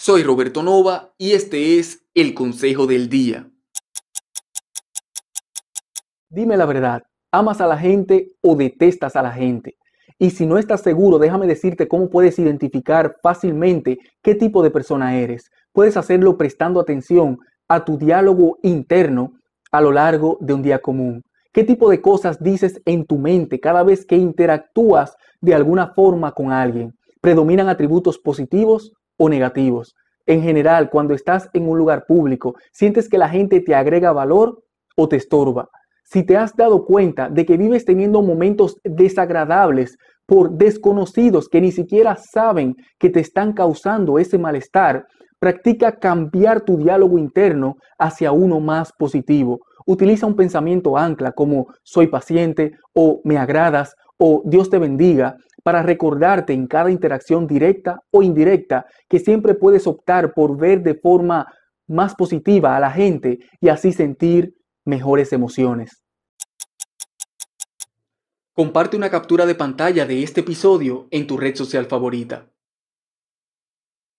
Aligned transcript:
Soy 0.00 0.22
Roberto 0.22 0.62
Nova 0.62 1.12
y 1.18 1.32
este 1.32 1.80
es 1.80 2.06
el 2.14 2.32
Consejo 2.32 2.86
del 2.86 3.08
Día. 3.08 3.50
Dime 6.30 6.56
la 6.56 6.66
verdad, 6.66 7.02
¿amas 7.32 7.60
a 7.60 7.66
la 7.66 7.76
gente 7.76 8.30
o 8.40 8.54
detestas 8.54 9.16
a 9.16 9.22
la 9.22 9.32
gente? 9.32 9.74
Y 10.16 10.30
si 10.30 10.46
no 10.46 10.56
estás 10.56 10.82
seguro, 10.82 11.18
déjame 11.18 11.48
decirte 11.48 11.88
cómo 11.88 12.08
puedes 12.10 12.38
identificar 12.38 13.16
fácilmente 13.24 13.98
qué 14.22 14.36
tipo 14.36 14.62
de 14.62 14.70
persona 14.70 15.18
eres. 15.18 15.50
Puedes 15.72 15.96
hacerlo 15.96 16.38
prestando 16.38 16.78
atención 16.78 17.36
a 17.66 17.84
tu 17.84 17.98
diálogo 17.98 18.58
interno 18.62 19.32
a 19.72 19.80
lo 19.80 19.90
largo 19.90 20.38
de 20.40 20.54
un 20.54 20.62
día 20.62 20.78
común. 20.78 21.24
¿Qué 21.52 21.64
tipo 21.64 21.90
de 21.90 22.00
cosas 22.00 22.40
dices 22.40 22.80
en 22.84 23.04
tu 23.04 23.18
mente 23.18 23.58
cada 23.58 23.82
vez 23.82 24.06
que 24.06 24.16
interactúas 24.16 25.16
de 25.40 25.56
alguna 25.56 25.88
forma 25.88 26.30
con 26.30 26.52
alguien? 26.52 26.94
¿Predominan 27.20 27.68
atributos 27.68 28.16
positivos 28.16 28.92
o 29.18 29.28
negativos? 29.28 29.94
En 30.24 30.42
general, 30.42 30.88
cuando 30.90 31.12
estás 31.12 31.50
en 31.52 31.68
un 31.68 31.76
lugar 31.76 32.06
público, 32.06 32.54
¿sientes 32.72 33.08
que 33.08 33.18
la 33.18 33.28
gente 33.28 33.60
te 33.60 33.74
agrega 33.74 34.12
valor 34.12 34.62
o 34.96 35.08
te 35.08 35.16
estorba? 35.16 35.68
Si 36.04 36.22
te 36.22 36.38
has 36.38 36.56
dado 36.56 36.86
cuenta 36.86 37.28
de 37.28 37.44
que 37.44 37.58
vives 37.58 37.84
teniendo 37.84 38.22
momentos 38.22 38.78
desagradables 38.82 39.98
por 40.24 40.52
desconocidos 40.52 41.48
que 41.48 41.60
ni 41.60 41.72
siquiera 41.72 42.16
saben 42.16 42.76
que 42.98 43.10
te 43.10 43.20
están 43.20 43.52
causando 43.52 44.18
ese 44.18 44.38
malestar, 44.38 45.06
practica 45.38 45.98
cambiar 45.98 46.60
tu 46.62 46.76
diálogo 46.76 47.18
interno 47.18 47.76
hacia 47.98 48.32
uno 48.32 48.60
más 48.60 48.92
positivo. 48.92 49.60
Utiliza 49.86 50.26
un 50.26 50.36
pensamiento 50.36 50.98
ancla 50.98 51.32
como 51.32 51.68
soy 51.82 52.08
paciente 52.08 52.72
o 52.92 53.20
me 53.24 53.38
agradas 53.38 53.94
o 54.18 54.42
Dios 54.44 54.68
te 54.68 54.78
bendiga 54.78 55.36
para 55.68 55.82
recordarte 55.82 56.54
en 56.54 56.66
cada 56.66 56.90
interacción 56.90 57.46
directa 57.46 58.02
o 58.10 58.22
indirecta 58.22 58.86
que 59.06 59.18
siempre 59.18 59.52
puedes 59.54 59.86
optar 59.86 60.32
por 60.32 60.56
ver 60.56 60.82
de 60.82 60.94
forma 60.94 61.46
más 61.86 62.14
positiva 62.14 62.74
a 62.74 62.80
la 62.80 62.90
gente 62.90 63.40
y 63.60 63.68
así 63.68 63.92
sentir 63.92 64.54
mejores 64.86 65.30
emociones. 65.34 66.02
Comparte 68.54 68.96
una 68.96 69.10
captura 69.10 69.44
de 69.44 69.56
pantalla 69.56 70.06
de 70.06 70.22
este 70.22 70.40
episodio 70.40 71.06
en 71.10 71.26
tu 71.26 71.36
red 71.36 71.54
social 71.54 71.84
favorita. 71.84 72.46